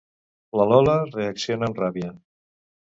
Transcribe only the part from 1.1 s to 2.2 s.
reacciona amb ràbia.